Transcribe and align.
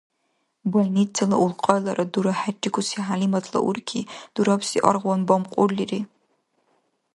Больницала 0.73 1.35
улкьайларад 1.43 2.09
дура 2.13 2.33
хӀеррикӀуси 2.39 2.97
ХӀялиматла 3.05 3.59
уркӀи 3.67 4.01
дурабси 4.33 4.77
аргъван 4.89 5.21
бамкьурлири. 5.27 5.99